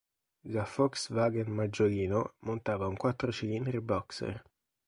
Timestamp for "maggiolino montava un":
1.53-2.97